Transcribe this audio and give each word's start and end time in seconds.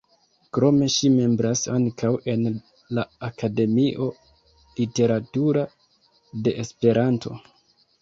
Krome, 0.57 0.85
ŝi 0.93 1.11
membras 1.17 1.61
ankaŭ 1.73 2.11
en 2.33 2.49
la 2.99 3.05
Akademio 3.29 4.09
Literatura 4.83 5.69
de 6.45 6.59
Esperanto. 6.69 7.41